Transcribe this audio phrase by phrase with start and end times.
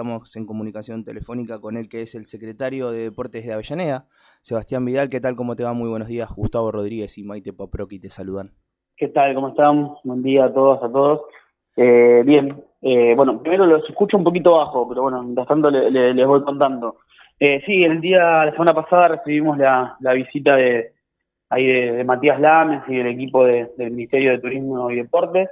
[0.00, 4.06] Estamos en comunicación telefónica con él, que es el secretario de Deportes de Avellaneda,
[4.42, 5.08] Sebastián Vidal.
[5.08, 5.34] ¿Qué tal?
[5.34, 5.72] ¿Cómo te va?
[5.72, 6.32] Muy buenos días.
[6.36, 8.52] Gustavo Rodríguez y Maite Paproqui te saludan.
[8.96, 9.34] ¿Qué tal?
[9.34, 9.90] ¿Cómo están?
[10.04, 11.22] Buen día a todos, a todos.
[11.74, 16.26] Eh, bien, eh, bueno, primero los escucho un poquito bajo, pero bueno, mientras tanto les
[16.28, 16.98] voy contando.
[17.40, 20.92] Eh, sí, el día, la semana pasada recibimos la, visita de,
[21.48, 25.48] ahí de, Matías Lames y del equipo del Ministerio de Turismo y Deportes.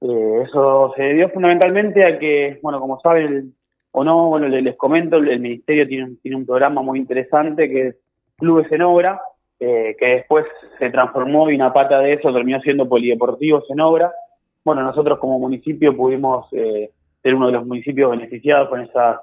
[0.00, 3.52] eso se debió fundamentalmente a que, bueno, como saben, el,
[3.92, 7.96] o no, bueno, les, comento, el, Ministerio tiene, tiene un programa muy interesante que es
[8.36, 9.20] Clubes en Obra,
[9.58, 10.46] eh, que después
[10.78, 14.12] se transformó y una pata de eso terminó siendo Polideportivos en Obra.
[14.64, 16.90] Bueno, nosotros como municipio pudimos eh,
[17.22, 19.20] ser uno de los municipios beneficiados con esa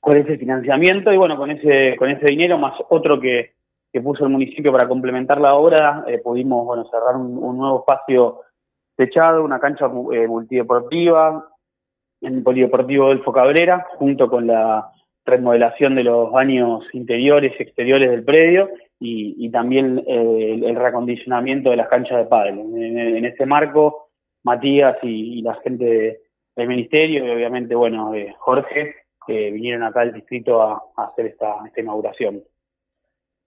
[0.00, 3.52] con ese financiamiento y bueno, con ese con ese dinero más otro que,
[3.92, 7.80] que puso el municipio para complementar la obra, eh, pudimos bueno cerrar un, un, nuevo
[7.80, 8.40] espacio
[8.96, 11.46] techado, una cancha multideportiva,
[12.20, 14.90] en el Polideportivo Delfo Cabrera, junto con la
[15.24, 21.76] remodelación de los baños interiores y exteriores del predio y, también eh, el, reacondicionamiento de
[21.76, 22.58] las canchas de pádel.
[22.58, 24.10] En, ese marco,
[24.42, 26.20] Matías y, la gente
[26.56, 28.94] del ministerio y obviamente, bueno, eh, Jorge,
[29.26, 32.42] vinieron acá al distrito a, hacer esta inauguración.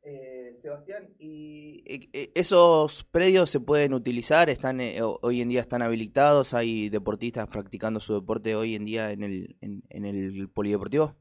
[0.05, 4.49] Eh, Sebastián, ¿y eh, esos predios se pueden utilizar?
[4.49, 6.53] ¿Están eh, hoy en día están habilitados?
[6.53, 11.13] ¿Hay deportistas practicando su deporte hoy en día en el, en, el polideportivo?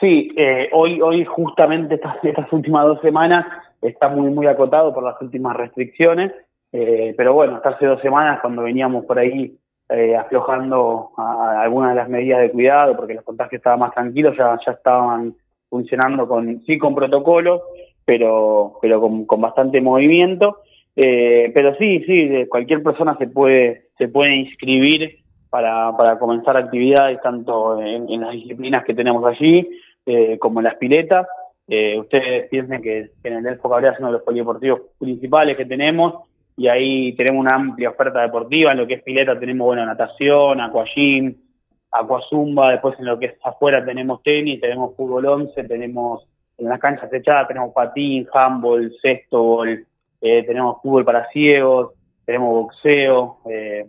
[0.00, 0.30] Sí,
[0.72, 3.44] hoy, hoy justamente estas, estas últimas dos semanas
[3.82, 6.32] está muy, muy acotado por las últimas restricciones,
[6.70, 9.58] pero bueno, hasta hace dos semanas cuando veníamos por ahí
[10.16, 14.72] aflojando algunas de las medidas de cuidado, porque los contagios estaban más tranquilos, ya, ya
[14.72, 15.34] estaban
[15.68, 17.60] funcionando con, sí con protocolos,
[18.08, 20.62] pero, pero con, con bastante movimiento.
[20.96, 25.18] Eh, pero sí, sí, cualquier persona se puede, se puede inscribir
[25.50, 29.68] para, para comenzar actividades tanto en, las disciplinas que tenemos allí
[30.06, 31.26] eh, como en las piletas.
[31.68, 35.66] Eh, ustedes piensen que, en el Delfo Cabrera es uno de los polideportivos principales que
[35.66, 36.14] tenemos
[36.56, 38.72] y ahí tenemos una amplia oferta deportiva.
[38.72, 41.36] En lo que es pileta tenemos bueno natación, aquagym,
[41.92, 46.26] aquazumba, después en lo que es afuera tenemos tenis, tenemos fútbol 11, tenemos
[46.58, 49.84] en las canchas echadas tenemos patín, handball, cesto, eh,
[50.20, 51.92] tenemos fútbol para ciegos,
[52.28, 53.86] tenemos boxeo, eh,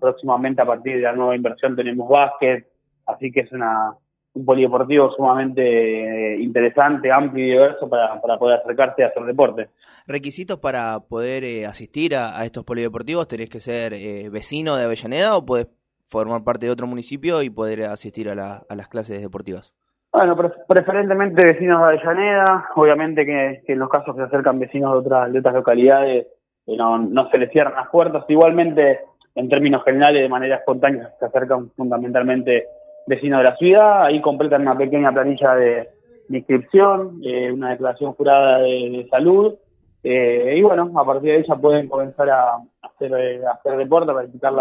[0.00, 2.66] próximamente a partir de la nueva inversión tenemos básquet,
[3.06, 3.94] así que es una,
[4.32, 9.68] un polideportivo sumamente eh, interesante, amplio y diverso para, para poder acercarse a hacer deporte.
[10.08, 13.28] ¿Requisitos para poder eh, asistir a, estos polideportivos?
[13.28, 13.92] ¿Tenés que ser
[14.32, 15.68] vecino de Avellaneda o podés
[16.06, 19.76] formar parte de otro municipio y poder asistir a las clases deportivas?
[20.12, 24.98] Bueno, preferentemente vecinos de Avellaneda, obviamente que, en los casos que se acercan vecinos de
[24.98, 26.26] otras, de otras localidades
[26.66, 28.24] eh, no, se les cierran las puertas.
[28.26, 29.00] Igualmente,
[29.36, 32.66] en términos generales, de manera espontánea, se acercan fundamentalmente
[33.06, 35.88] vecinos de la ciudad, ahí completan una pequeña planilla de,
[36.28, 39.54] inscripción, eh, una declaración jurada de, salud,
[40.02, 43.14] eh, y bueno, a partir de ya pueden comenzar a hacer,
[43.46, 44.52] a hacer deporte, a practicar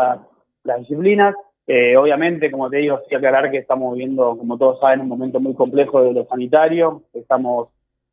[0.63, 1.33] las disciplinas.
[1.71, 5.39] Eh, obviamente, como te digo, sí aclarar que estamos viviendo, como todos saben, un momento
[5.39, 7.03] muy complejo de lo sanitario.
[7.13, 7.67] Estamos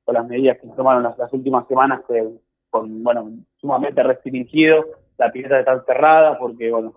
[0.04, 2.22] con las medidas que se tomaron las, últimas semanas, que
[2.68, 4.84] con, bueno, sumamente restringido.
[5.16, 6.92] La pileta está cerrada porque, bueno,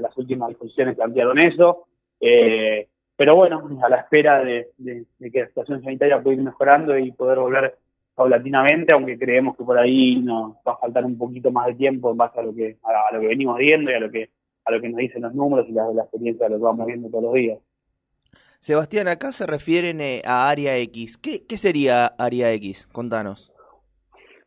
[0.00, 1.84] las últimas discusiones plantearon eso.
[2.18, 7.12] Eh, pero bueno, a la espera de, que la situación sanitaria pueda ir mejorando y
[7.12, 7.76] poder volver
[8.14, 12.10] paulatinamente, aunque creemos que por ahí nos va a faltar un poquito más de tiempo
[12.10, 14.30] en base a lo que, a lo que venimos viendo y a lo que
[14.64, 16.86] a lo que nos dicen los números y la, la experiencia de lo que vamos
[16.86, 17.58] viendo todos los días.
[18.60, 21.16] Sebastián, acá se refieren eh, a Área X.
[21.16, 22.86] ¿Qué, ¿Qué, sería Área X?
[22.92, 23.50] Contanos.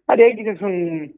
[0.06, 1.16] Área X es un,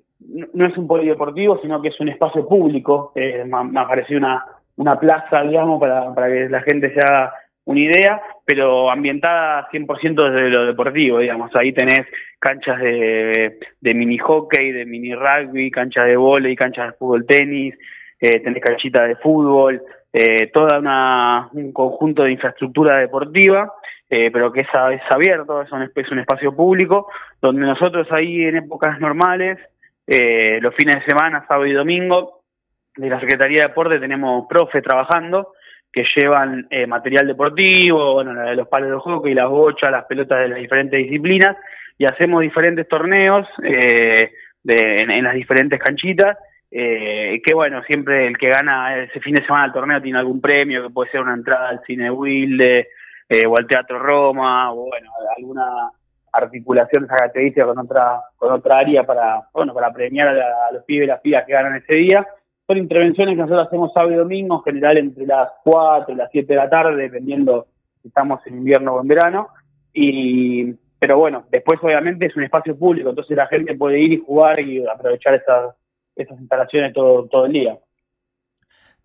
[0.53, 3.11] no es un polideportivo, sino que es un espacio público.
[3.15, 4.45] Eh, me, ha parecido una,
[4.77, 7.33] una plaza, digamos, para, para que la gente se haga
[7.65, 11.53] una idea, pero ambientada 100% desde lo deportivo, digamos.
[11.55, 12.03] Ahí tenés
[12.39, 17.75] canchas de, de mini hockey, de mini rugby, canchas de volei, canchas de fútbol tenis,
[18.25, 19.81] eh, tenés canchita de fútbol,
[20.11, 23.73] eh, toda una, un conjunto de infraestructura deportiva,
[24.09, 27.09] eh, pero que es, es abierto, es un, es un espacio público,
[27.41, 29.57] donde nosotros ahí en épocas normales,
[30.07, 32.43] eh, los fines de semana, sábado y domingo,
[32.95, 35.53] de la Secretaría de Deporte tenemos profes trabajando
[35.91, 40.47] que llevan eh, material deportivo, bueno, los palos de hockey, las bochas, las pelotas de
[40.49, 41.57] las diferentes disciplinas,
[41.97, 44.31] y hacemos diferentes torneos de,
[44.63, 46.37] en, las diferentes canchitas,
[46.71, 50.41] eh, que bueno, siempre el que gana ese fin de semana el torneo tiene algún
[50.41, 52.87] premio, que puede ser una entrada al cine Wilde,
[53.29, 55.91] eh, o al Teatro Roma, o bueno, alguna
[56.31, 61.07] articulación característica con otra con otra área para bueno para premiar a, los pibes y
[61.07, 62.27] las pibas que ganan ese día
[62.67, 66.31] son intervenciones que nosotros hacemos sábado y domingo, en general entre las 4 y las
[66.31, 67.67] 7 de la tarde, dependiendo
[68.01, 69.49] si estamos en invierno o en verano.
[69.93, 74.23] Y, pero bueno, después obviamente es un espacio público, entonces la gente puede ir y
[74.25, 75.75] jugar y aprovechar esas,
[76.15, 77.79] esas instalaciones todo, todo el día.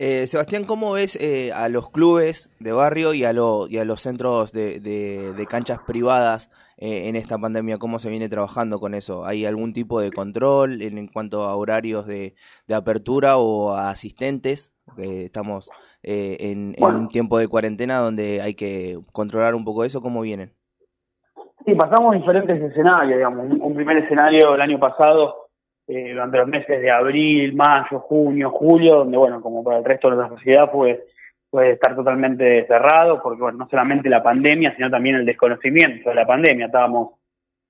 [0.02, 3.32] Eh, Sebastián, ¿cómo ves eh, a los clubes de barrio y a,
[3.68, 7.76] y a los centros de, de, canchas privadas eh, en esta pandemia?
[7.76, 9.26] ¿Cómo se viene trabajando con eso?
[9.26, 12.34] ¿Hay algún tipo de control en, cuanto a horarios de,
[12.74, 14.72] apertura o a asistentes?
[14.96, 15.70] estamos
[16.02, 20.00] en, un tiempo de cuarentena donde hay que controlar un poco eso.
[20.00, 20.54] ¿Cómo vienen?
[21.66, 23.50] Sí, pasamos diferentes escenarios, digamos.
[23.50, 25.49] un primer escenario el año pasado
[25.86, 30.10] eh, durante los meses de abril, mayo, junio, julio, donde, bueno, como para el resto
[30.10, 31.04] de la sociedad puede,
[31.50, 36.14] puede estar totalmente cerrado, porque, bueno, no solamente la pandemia, sino también el desconocimiento de
[36.14, 36.66] la pandemia.
[36.66, 37.14] Estábamos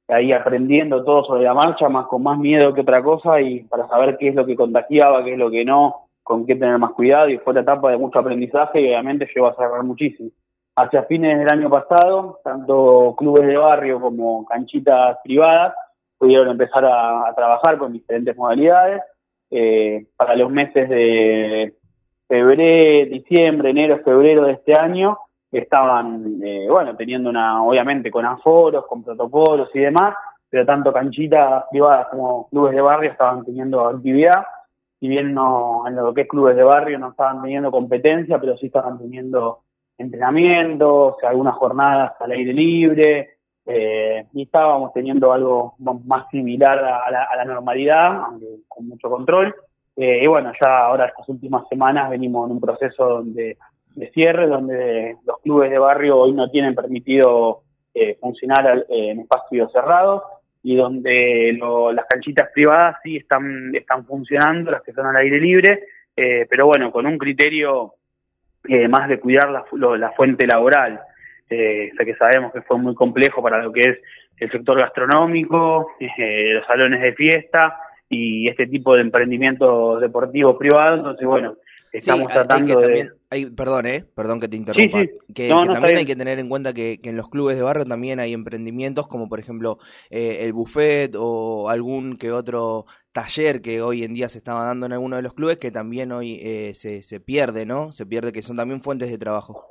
[0.08, 3.88] ahí aprendiendo todo sobre la marcha, más con más miedo que otra cosa, y para
[3.88, 6.92] saber qué es lo que contagiaba, qué es lo que no, con qué tener más
[6.92, 10.30] cuidado, y fue la etapa de mucho aprendizaje y obviamente llegó a cerrar muchísimo.
[10.76, 15.74] Hacia fines del año pasado, tanto clubes de barrio como canchitas privadas
[16.20, 19.02] pudieron empezar a, trabajar con diferentes modalidades.
[19.50, 21.74] Eh, para los meses de
[22.28, 25.18] febrero, diciembre, enero, febrero de este año,
[25.50, 30.14] estaban, eh, bueno, teniendo una, obviamente con aforos, con protocolos y demás,
[30.50, 34.44] pero tanto canchitas privadas como clubes de barrio estaban teniendo actividad.
[35.00, 38.58] Si bien no, en lo que es clubes de barrio no estaban teniendo competencia, pero
[38.58, 39.62] sí estaban teniendo
[39.96, 47.44] entrenamientos, algunas jornadas al aire libre, eh, y estábamos teniendo algo más similar a la,
[47.44, 49.54] normalidad, aunque con mucho control.
[49.96, 53.56] Eh, y bueno, ya ahora estas últimas semanas venimos en un proceso de,
[54.14, 57.62] cierre, donde los clubes de barrio hoy no tienen permitido
[57.92, 60.22] eh, funcionar en espacios cerrados
[60.62, 61.58] y donde
[61.92, 65.84] las canchitas privadas sí están, están funcionando, las que son al aire libre,
[66.14, 67.94] pero bueno, con un criterio
[68.88, 69.64] más de cuidar la,
[69.96, 71.00] la fuente laboral
[71.50, 73.98] eh, que sabemos que fue muy complejo para lo que es
[74.38, 77.76] el sector gastronómico, eh, los salones de fiesta
[78.08, 80.98] y este tipo de emprendimientos deportivos privados.
[80.98, 81.56] Entonces, bueno,
[81.92, 83.10] estamos tratando de...
[83.56, 85.04] perdón, eh, perdón que te interrumpa.
[85.34, 88.32] Que, también hay que tener en cuenta que, en los clubes de barrio también hay
[88.32, 89.78] emprendimientos como por ejemplo
[90.10, 94.86] eh, el buffet o algún que otro taller que hoy en día se estaba dando
[94.86, 97.92] en alguno de los clubes que también hoy eh, se, se pierde, ¿no?
[97.92, 99.69] Se pierde que son también fuentes de trabajo.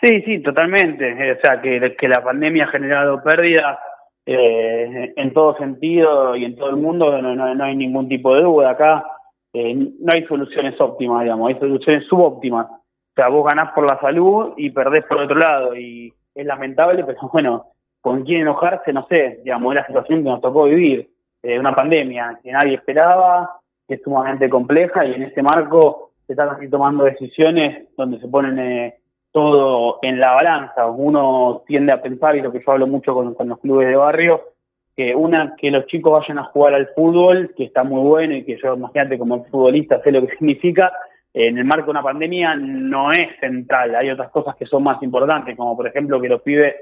[0.00, 1.08] Sí, sí, totalmente.
[1.08, 3.78] Eh, o sea, que, la pandemia ha generado pérdidas
[4.26, 8.42] eh, en todo sentido y en todo el mundo, no, no, hay ningún tipo de
[8.42, 8.70] duda.
[8.70, 9.04] Acá
[9.52, 12.66] eh, no hay soluciones óptimas, digamos, hay soluciones subóptimas.
[12.66, 15.74] O sea, vos ganás por la salud y perdés por otro lado.
[15.74, 17.66] Y es lamentable, pero bueno,
[18.00, 21.10] con quién enojarse, no sé, digamos, es la situación que nos tocó vivir.
[21.42, 23.58] una pandemia que nadie esperaba,
[23.88, 28.28] que es sumamente compleja y en ese marco se están así tomando decisiones donde se
[28.28, 28.92] ponen
[29.32, 30.86] todo en la balanza.
[30.86, 34.42] Uno tiende a pensar, y lo que yo hablo mucho con, los clubes de barrio,
[34.96, 38.44] que una, que los chicos vayan a jugar al fútbol, que está muy bueno y
[38.44, 40.92] que yo, imagínate, como futbolista sé lo que significa,
[41.34, 43.94] en el marco de una pandemia no es central.
[43.94, 46.74] Hay otras cosas que son más importantes, como por ejemplo que los pibes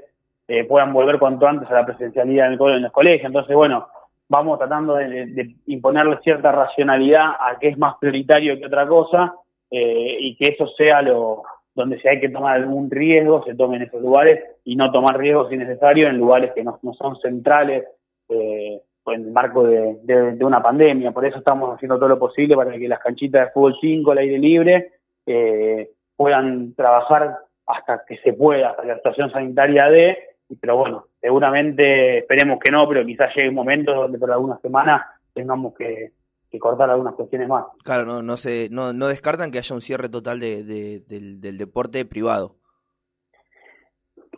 [0.47, 3.27] eh, puedan volver cuanto antes a la presencialidad en, el, en los colegios.
[3.27, 3.87] Entonces, bueno,
[4.29, 9.35] vamos tratando de, imponerle cierta racionalidad a qué es más prioritario que otra cosa
[9.69, 11.43] eh, y que eso sea lo,
[11.77, 15.15] donde si hay que tomar algún riesgo, se tome en esos lugares y no tomar
[15.15, 17.85] riesgos innecesarios en lugares que no, son centrales
[18.29, 21.11] eh, en el marco de, una pandemia.
[21.11, 24.17] Por eso estamos haciendo todo lo posible para que las canchitas de fútbol 5 al
[24.17, 24.91] aire libre
[25.27, 27.37] eh, puedan trabajar
[27.67, 30.17] hasta que se pueda, hasta la situación sanitaria de,
[30.59, 35.03] pero bueno, seguramente esperemos que no, pero quizás llegue un momento donde por algunas semanas
[35.31, 36.13] tengamos que
[36.49, 37.65] que cortar algunas cuestiones más.
[37.83, 42.05] Claro, no, no, se, no, no descartan que haya un cierre total de, del, deporte
[42.05, 42.55] privado.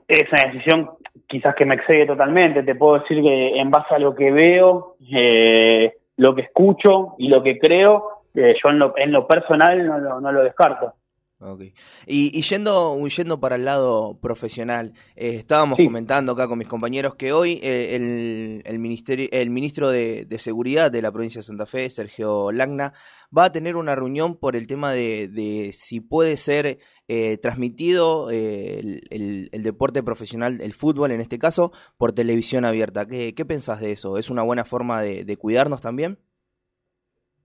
[0.07, 0.89] Es una decisión
[1.27, 2.63] quizás que me excede totalmente.
[2.63, 7.27] Te puedo decir que en base a lo que veo, eh, lo que escucho y
[7.27, 10.93] lo que creo, eh, yo en lo, en lo personal no, no lo descarto.
[11.41, 11.73] Okay.
[12.05, 17.31] Y, yendo, yendo para el lado profesional, eh, estábamos comentando acá con mis compañeros que
[17.31, 21.89] hoy eh, el, el, ministerio, el ministro de, Seguridad de la provincia de Santa Fe,
[21.89, 22.93] Sergio Lagna,
[23.35, 29.03] va a tener una reunión por el tema de, si puede ser eh, transmitido el,
[29.09, 33.05] el, deporte profesional, el fútbol en este caso, por televisión abierta.
[33.05, 34.17] ¿Qué, qué pensás de eso?
[34.17, 36.19] ¿Es una buena forma de cuidarnos también?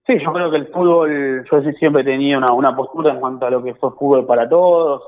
[0.06, 3.50] Sí, yo creo que el fútbol, yo siempre tenido una, una postura en cuanto a
[3.50, 5.02] lo que fue fútbol para todos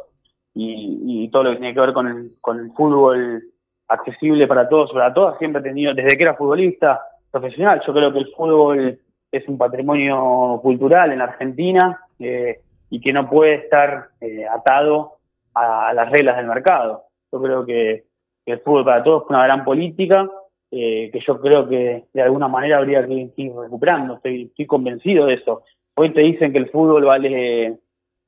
[0.54, 3.42] y, todo lo que tiene que ver con el, con el fútbol
[3.88, 8.12] accesible para todos, para todas, siempre he tenido, desde que era futbolista profesional, yo creo
[8.12, 8.98] que el fútbol
[9.30, 15.18] es un patrimonio cultural en Argentina eh, y que no puede estar eh, atado
[15.54, 17.04] a, las reglas del mercado.
[17.32, 18.04] Yo creo que,
[18.46, 20.30] el fútbol para todos es una gran política
[20.70, 24.14] eh, que yo creo que de alguna manera habría que ir recuperando.
[24.14, 25.62] Estoy, estoy convencido de eso.
[25.94, 27.78] Hoy te dicen que el fútbol vale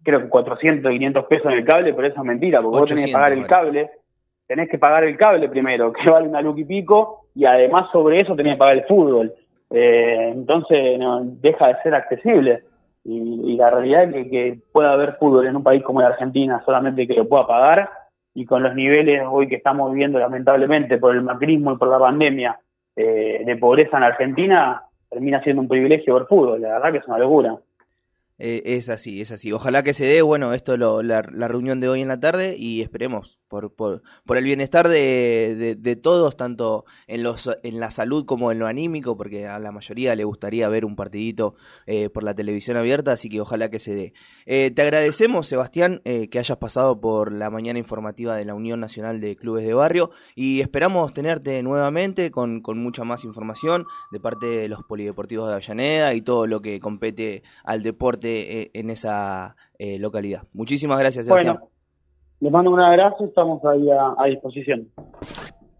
[0.02, 3.06] creo que 400, 500 pesos en el cable, pero eso es mentira, porque vos tenés
[3.06, 3.90] que pagar el cable,
[4.46, 8.16] tenés que pagar el cable primero, que vale una luz y pico, y además sobre
[8.16, 9.32] eso tenés que pagar el fútbol.
[9.70, 12.62] Eh, entonces no, deja de ser accesible.
[13.04, 16.62] Y, la realidad es que, que, pueda haber fútbol en un país como la Argentina
[16.64, 17.90] solamente que lo pueda pagar,
[18.34, 21.98] y con los niveles hoy que estamos viviendo lamentablemente por el macrismo y por la
[21.98, 22.60] pandemia
[22.94, 27.06] eh, de pobreza en Argentina, termina siendo un privilegio ver fútbol, la verdad que es
[27.06, 27.56] una locura.
[28.38, 29.52] Eh, es así, es así.
[29.52, 32.80] Ojalá que se dé, bueno, esto lo, la, reunión de hoy en la tarde y
[32.80, 38.24] esperemos por, por, por el bienestar de, de, todos, tanto en, los, en la salud
[38.24, 41.54] como en lo anímico, porque a la mayoría le gustaría ver un partidito
[41.86, 44.12] eh, por la televisión abierta, así que ojalá que se dé.
[44.46, 49.20] Eh, te agradecemos, Sebastián, que hayas pasado por la mañana informativa de la Unión Nacional
[49.20, 54.46] de Clubes de Barrio y esperamos tenerte nuevamente con, con mucha más información de parte
[54.46, 59.56] de los polideportivos de Avellaneda y todo lo que compete al deporte eh, en esa
[59.78, 60.44] eh, localidad.
[60.52, 61.58] Muchísimas gracias, Sebastián.
[62.40, 64.88] Les mando un abrazo, estamos ahí a disposición.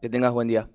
[0.01, 0.69] Que tengas buen día.